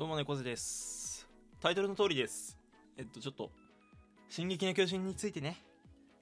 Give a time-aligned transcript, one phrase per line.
[0.00, 1.28] どうも猫背です。
[1.60, 2.56] タイトルの通りです。
[2.96, 3.50] えっとちょっと
[4.30, 5.58] 「進撃の巨人」についてね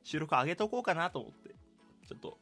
[0.03, 1.51] 収録上げとこうかなと思って
[2.09, 2.39] ちょっと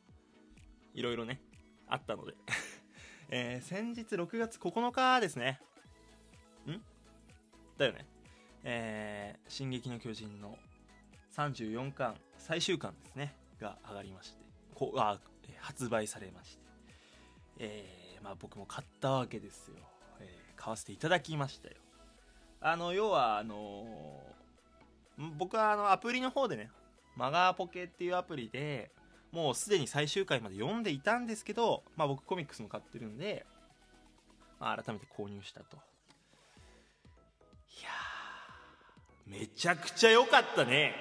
[0.95, 1.43] いろいろね
[1.89, 2.33] あったので。
[3.29, 5.61] えー、先日6月9日ですね。
[6.67, 6.81] ん？
[7.77, 8.07] だよね。
[8.65, 10.59] えー、進撃の巨人の
[11.33, 13.37] 34巻最終巻ですね。
[13.61, 14.39] が上がりまして
[14.75, 15.21] こあ
[15.59, 16.65] 発売されまして。
[17.59, 19.77] えー、まあ僕も買ったわけですよ、
[20.67, 21.77] 買わせていただきましたよ
[22.61, 26.71] あの要はあのー、僕はあのアプリの方でね
[27.15, 28.91] マガーポケっていうアプリで
[29.31, 33.45] もうすでに最終回まで読んでいたんですけど、まあ僕コミックスも買ってるんで、
[34.59, 35.77] まあ改めて購入したと。
[35.77, 35.79] い
[37.83, 37.91] や、
[39.27, 40.95] めちゃくちゃ良かったね。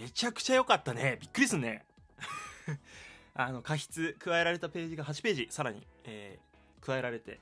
[0.00, 1.18] めちゃくちゃ良かったね。
[1.20, 1.84] びっくりすんね。
[3.34, 7.38] あの、過失、加えられたページが8ページ、さらに、えー、加えられて。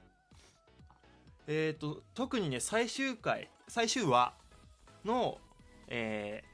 [1.49, 4.33] えっ、ー、と、特にね、最終回、最終話
[5.05, 5.39] の、
[5.89, 6.45] え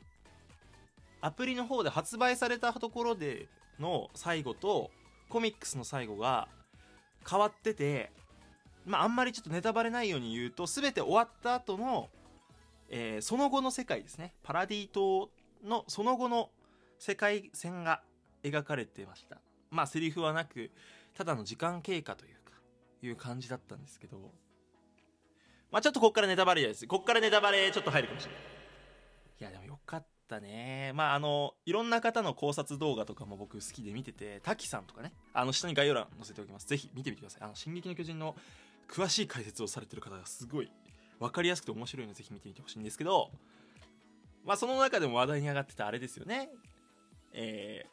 [1.20, 4.90] ー、アプリの方で発売されたところでの最後と、
[5.28, 6.48] コミックスの最後が
[7.28, 8.10] 変わってて、
[8.86, 12.08] まあ、あんまりちょっとネタバレないように言うと、すべて終わった後の、
[12.88, 14.32] えー、その後の世界ですね。
[14.42, 15.28] パラディ島
[15.64, 16.50] のその後の
[16.98, 18.02] 世界線が
[18.42, 19.38] 描かれてました
[19.70, 20.70] まあセリフはなく
[21.14, 22.52] ただの時間経過というか
[23.02, 24.32] いう感じだったんですけど
[25.74, 26.86] まあちょっとこっからネタバレです。
[26.86, 28.42] こっからネタバレちょっと入るかもしれない。
[29.40, 30.92] いやでもよかったね。
[30.94, 35.12] まああのいろんな方の考察動画とかも僕好きで見てて滝さんとかね。
[35.32, 36.68] あの下に概要欄載せておきます。
[36.68, 37.42] ぜひ見てみてください。
[37.42, 38.36] あの「進撃の巨人」の
[38.88, 40.70] 詳しい解説をされてる方がすごい
[41.18, 43.32] 分かりやすくて面白いのでぜひ見てみてほしいんですけど
[44.44, 46.50] まあその中でも話題に上がってたあれですよね。
[47.32, 47.84] え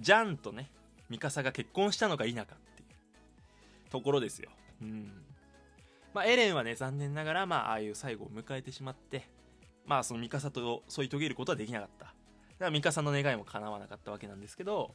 [0.00, 0.70] ー、ジャンとね
[1.10, 4.48] ミカサが結婚したのか否かっていうところですよ。
[4.80, 5.26] うん。
[6.14, 9.28] まあエレンはね残念ながらまあああいう最後を迎えてしまって
[9.86, 12.06] まあそのミカサと添い遂げることはできなかった。
[12.06, 12.14] だか
[12.66, 14.94] らミカサの願いも叶わなかったわけなんですけど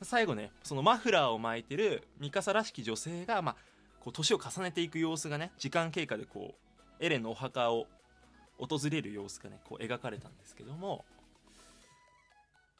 [0.00, 3.56] 最後ねそのマフラーを巻いてるミカサらしき女性がまあ
[4.00, 6.54] こう年を重ねていく様子がね時間経過でこ
[7.00, 7.86] うエレンのお墓を
[8.58, 11.04] 訪れる様子がねこう描かれたんですけども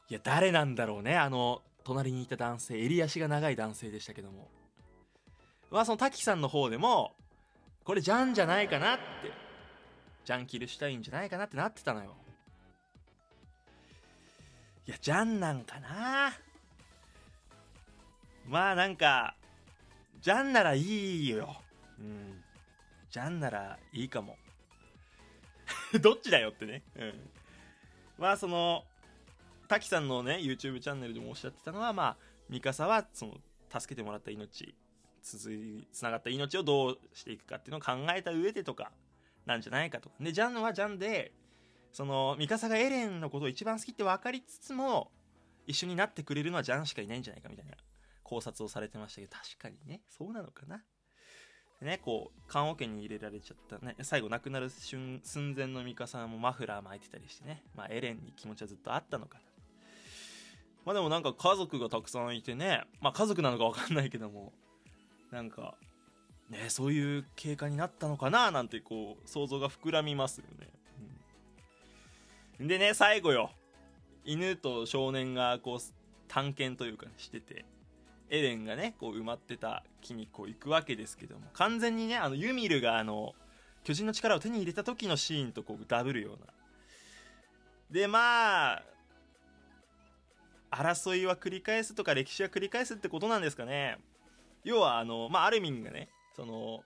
[0.09, 4.49] いや誰なんだろうねあの隣にいた男性襟足が長い男性でしたけども。
[5.71, 7.13] まあその滝さんの方でも
[7.83, 9.03] これジャンじゃないかなって
[10.25, 12.15] ジャン・キルシュタインじゃないかなってなってたのよ。
[14.87, 16.31] いやジャンなんかな。
[18.47, 19.35] まあなんか
[20.21, 21.55] ジャンならいいよ。
[21.99, 22.43] うん。
[23.09, 24.37] ジャンならいいかも。
[26.01, 26.83] どっちだよってね。
[26.95, 27.29] うん。
[28.17, 28.85] まあその
[29.67, 32.17] 滝さんのね YouTube チャンネルでもおっしゃってたのはまあ
[32.49, 33.37] ミカサはその
[33.71, 34.75] 助けてもらった命
[35.21, 38.91] 続いつながった命をどうしていくかっていうのを考えた上でとか
[39.45, 41.31] なんじゃないかとかでジャンはジャンで
[41.91, 45.11] そのミカサがエレンのことを一番好きって分かりつつも
[45.67, 47.73] 一緒になってくれるのはジャンしかいないんじゃないかみたいな
[48.23, 50.01] 考察をされてましたけど確かにね。
[50.09, 50.83] そうなのかな？
[51.81, 55.21] ね、こう、棺桶に入れられちゃったね、最後亡くなる寸
[55.55, 59.43] 前のミカサもマフラー巻いてたりしてね、まあエレンに気持ちはずっとあったのかな。
[60.85, 64.51] まあでもなんか家族がたくさんいてね、まあ家族なのかわかんないけども、
[65.31, 65.75] なんか、
[66.49, 70.67] ね、そういう経過になったのかななんてこう、想像が膨らみますよね。
[72.59, 73.51] うん、でね、最後よ。
[74.25, 75.79] 犬と少年がこう、
[76.27, 77.65] 探検というか、してて、
[78.29, 83.33] エレンがね、こう埋まってた木にこう行くわけですけども、完全にね、あの、ユミルがあの、
[83.83, 86.53] 巨人の力を手に入れた時のシーンとこうダブるような。
[87.91, 88.83] で、まあ、
[90.71, 93.97] 争いは繰り返すとか歴史は繰り返すってことなんですかね
[94.63, 96.83] 要はあの、まあ、アルミンがねその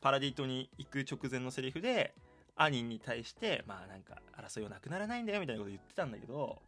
[0.00, 2.14] パラディ島に行く直前のセリフで
[2.56, 6.58] アニンに対してまあなんか争いはなくならないんだよみたいなこと言ってたんだけど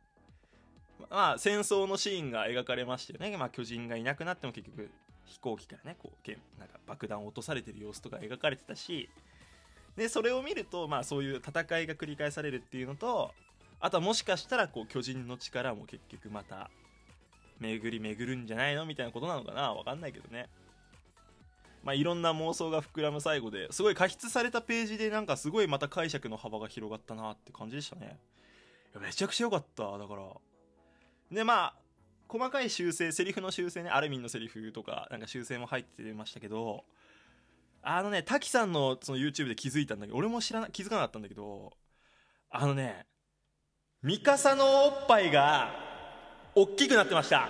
[1.10, 4.90] まあ戦争のシーンが描かれましてね、まあ、巨人がいなくなっても結局
[5.24, 9.08] 飛行機からねこうなんか爆弾を落とされてる様子とか描かれてたし
[9.96, 13.32] でそれを見るとまあそういう戦いが繰り返されるっていうのと
[13.80, 16.70] あとはもしかしたらこう巨人の力も結局また
[17.60, 18.86] 巡り巡るんじゃないの？
[18.86, 19.72] みたいなことなのかな？
[19.72, 20.48] わかんないけどね。
[21.82, 28.18] まあいろんな妄想が膨らむ最後ですごい加筆されたページでなんかすごいまた解釈の幅が広がったなって感じでしたね。
[29.00, 29.98] めちゃくちゃ良かった。
[29.98, 30.22] だから。
[31.30, 31.74] でまあ
[32.28, 33.90] 細かい修正セリフの修正ね。
[33.90, 36.84] アルミンのセリフとかなんか修正も入ってましたけど。
[37.80, 41.72] あのね滝さんのその YouTube で気づいたんだけど俺も知らな気づかなかったんだけど
[42.50, 43.06] あのね
[44.02, 45.70] ミカサのおっぱいが
[46.60, 47.48] 大きくなってました。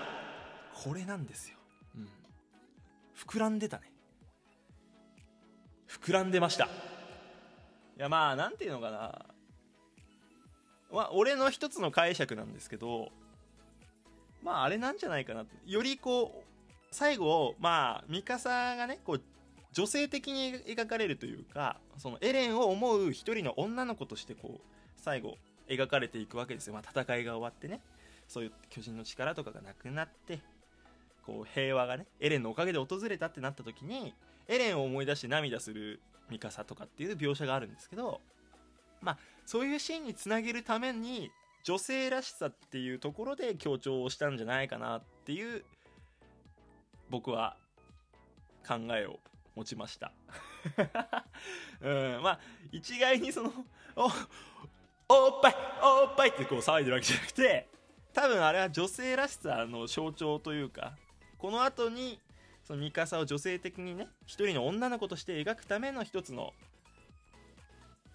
[0.85, 1.57] これなんですよ、
[1.97, 2.09] うん、
[3.17, 3.91] 膨らんでたね。
[5.89, 6.67] 膨らんでました。
[6.67, 6.69] い
[7.97, 9.27] やまあなんていうのかな。
[10.93, 13.11] まあ俺の一つの解釈なんですけど
[14.43, 16.45] まああれなんじゃないかなよりこう
[16.91, 19.23] 最後まあミカサがねこう
[19.73, 24.61] 女性的に描かれるというかそのエレンを思う一人の女の子としてこう
[24.97, 25.37] 最後
[25.69, 27.81] 描かれていくわけですよ、まあ、戦いが終わってね
[28.29, 30.41] そういう巨人の力とかがなくなって
[31.27, 34.15] こう平和がねエレンのおかげで訪れたってなった時に
[34.47, 38.21] エレンを思い出して涙するミカサとかっていう描写があるんですけど
[39.01, 41.31] まあそういうシーンにつなげるために
[41.65, 45.65] 女性らしさっていうところで強調をしたんじゃないかなっていう
[47.11, 47.57] 僕は
[48.67, 49.19] 考えを
[49.57, 50.13] 持ちました。
[51.81, 52.41] うんまあ
[52.73, 53.53] 一概にその
[53.97, 54.05] お
[55.09, 57.69] おっぱいおっぱいってこう騒いでるわけじゃなくて
[58.19, 60.97] 多分あれは女性らしさの象徴というか
[61.39, 62.19] この後に
[62.65, 66.53] そのミカサを女性的にね一人の女の子として描くための一つの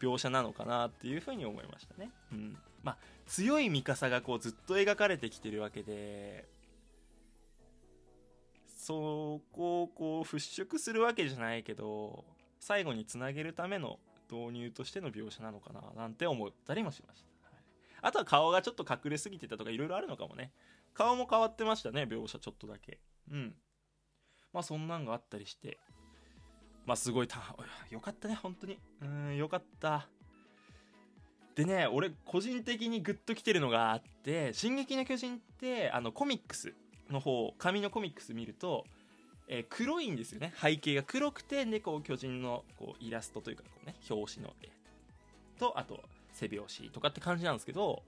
[0.01, 2.09] 描写なのかなっていうふうに思いましたね。
[2.33, 2.97] うん、まあ
[3.27, 6.49] 強いミカサがこうずっと描かれてきてるわけで
[8.75, 12.25] そこをこう払拭するわけじゃないけど
[12.59, 17.32] 最後につなげるための導入としての描写なのかななんて思ったりもしました、
[18.03, 20.51] あとは顔がちょっと隠れすぎてたとかいろいろあるのかもね。
[20.93, 22.99] 顔も変わってましたね描写ちょっとだけ。
[23.31, 23.55] うん。
[24.51, 25.79] まあそんなんがあったりして。
[26.85, 27.37] まあすごいた
[27.89, 28.77] よかったね本当に。
[29.01, 30.07] うんよかった。
[31.55, 36.73] でね俺個人的にグッときてるのがあって「進撃の巨人」ってあのコミックス
[37.09, 38.85] の方紙のコミックス見ると、
[39.47, 40.53] えー、黒いんですよね。
[40.59, 44.69] 背景が黒くて猫巨人のこうイラストというかこう、ね、表紙の絵。
[45.59, 46.03] とあと
[46.33, 48.03] 背拍子とかって感じなんですけど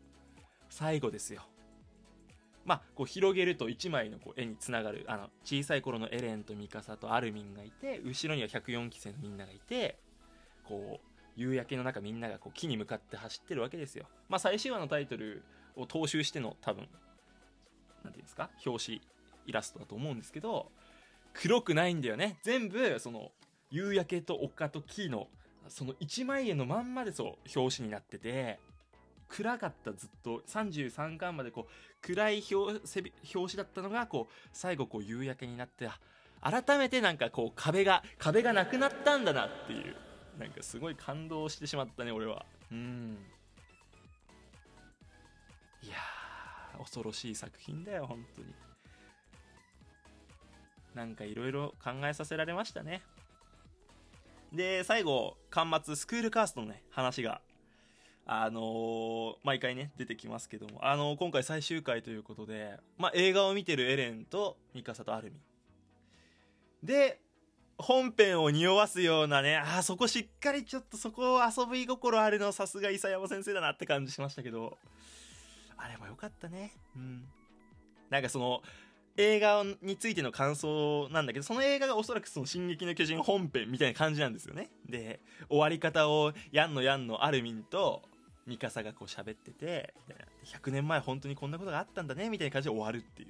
[0.69, 1.44] 最後ですよ。
[2.66, 10.00] まあ、こう広げると1枚のこう絵につながるあの小さい頃のエレンとミカサとアルミンがいて後ろには104期生のみんながいて
[10.63, 14.06] こう夕焼けの中みんながこう木に向かって走ってるわけですよ。
[14.30, 15.44] まあ、最終話のタイトル
[15.75, 16.88] を踏襲しての多分
[18.04, 18.50] 何ていうんですか？
[18.66, 19.01] 表紙
[19.45, 20.71] イラストだと思うんですけど
[21.33, 22.39] 黒くないんだよね。
[22.42, 23.31] 全部その
[23.69, 25.28] 夕焼けと丘と木の
[25.70, 28.60] その1枚絵のまんまでそう表紙になってて
[29.28, 31.72] 暗かったずっと33巻までこう
[32.02, 32.72] 暗い表
[33.34, 35.90] 紙だったのがこう最後こう夕焼けになって
[36.42, 39.96] 改めてなんかこう壁が壁がなくなったんだなっていう
[40.38, 42.46] なんかすごい感動してしまったね俺は。
[42.72, 43.18] うん。
[45.82, 45.96] いや
[46.78, 48.54] 恐ろしい作品だよ本当に。
[50.94, 53.02] なんかいろいろ考えさせられましたね。
[54.56, 57.42] で最後巻末スクールカーストのね話が
[58.25, 65.38] あのー、毎回ね出てきますけども、あのー、今回最終回ということで、まあ、映画を見てるエレンとミカサとアルミ
[66.81, 67.19] で
[67.78, 74.78] 本編を匂わすようなねあそこしっかりちょっとそこ遊び心あるのさすが伊佐山先生だなって感じしましたけど
[75.78, 76.74] あれもよかったね。
[76.96, 77.25] うん。
[78.10, 78.62] なんかその、
[79.18, 84.70] 映画についての感想なんだけど、その映画がおそらくその進撃の巨人本編みたいな感じなんですよね。
[84.90, 88.04] で、終わり方をやんのやんのアルミンと
[88.46, 89.94] ミカサがこう喋ってて、
[90.46, 93.30] 100年前本当にこんなことがあったんだね、みたいな感じで終わるっていう。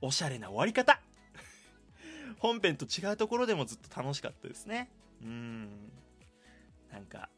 [0.00, 1.00] おしゃれな終わり方
[2.38, 4.90] 本編と違うところでもずっと楽しかったですね。
[5.22, 5.90] うん。
[6.92, 7.28] なんか、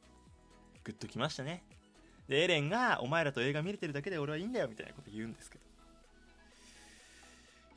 [0.84, 1.64] グッときましたね。
[2.30, 5.64] でエレンが「お前らと映画見れてるだけで俺はいいんだよ」みたいなこと言うんですけど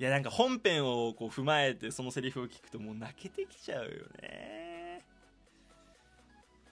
[0.04, 3.90] いやなんか本編をこう踏まえてそのセリフを聞くともう泣けてきちゃうよ
[4.22, 5.02] ね。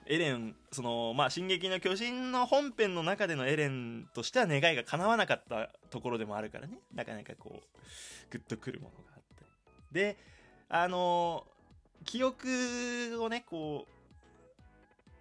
[0.04, 6.78] エレンそのまあ「進撃の巨人」の本編の中でのエレンとしては願いが叶わなかったところでもあるからね。
[6.94, 7.60] なかなかこう
[8.28, 9.44] グッとくるものがあって。
[9.92, 10.18] で
[10.68, 11.46] あの
[12.04, 13.86] 記憶をねこ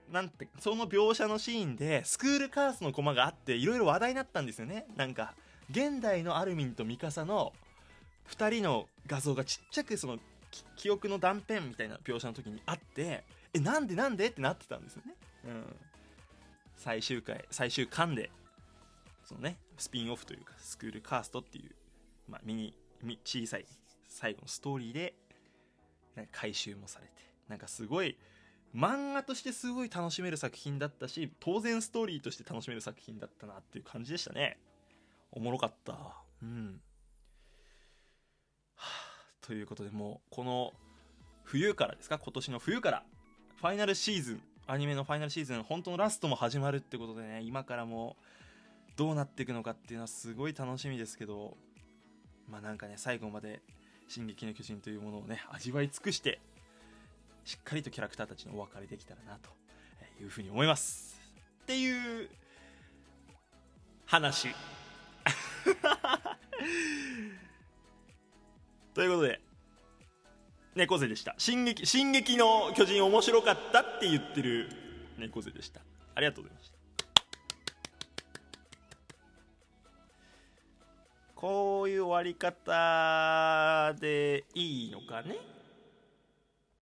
[0.10, 4.86] うなんてその描写のシーンでスクールカースのコマがあっていろいろ話題になったんですよね。
[4.98, 5.34] なんか
[5.70, 7.54] 現代のアルミンとミカサの
[8.32, 10.18] 2人の画像がちっちゃくその
[10.76, 13.24] 記憶の断片みたいな描写の時にあって
[13.54, 15.16] えなんでなんでってなってたんですよね。
[15.46, 15.76] うん。
[16.78, 18.32] 最終回最終巻で
[19.24, 21.72] そのねスピンオフというかスクールカーストっていう、
[22.28, 22.74] まあ、ミニ
[23.24, 23.66] 小さい
[24.08, 25.14] 最後のストーリーで
[26.32, 27.14] 回収もされて
[27.48, 28.18] なんかすごい
[28.76, 34.58] 漫画としてすごい楽しめる作品だったし当然ストーリーとして楽しめる作品だったなっていう感じでしたね。
[35.32, 36.16] おもろかった。
[36.42, 36.82] うん、
[39.42, 40.74] ということでもうこの
[41.44, 42.18] 冬からですか？
[42.18, 43.04] 今年の冬から
[43.60, 48.16] ファイナルシーズンアニメのファイナルシーズン本当のラストも始まるってことでね今からも
[48.96, 51.58] どうなっていくのかっていうのはすごい楽しみですけど
[52.48, 53.62] まあなんかね最後まで
[54.08, 56.40] 「進撃の巨人」というものをね味わい尽くして
[57.44, 59.50] しっかりとキャラクターたちのお別れできたらなと
[60.22, 61.20] いうふうに思います。
[61.64, 62.30] っていう
[64.06, 64.50] 話。
[68.94, 69.40] ということで
[70.76, 71.36] 猫背でした。
[71.38, 74.70] 進撃進撃の巨人面白かったって言ってる
[75.18, 75.82] 猫背でした。
[76.16, 76.78] ありがとうございました。
[81.36, 85.38] こういう終わり方でいいのかね？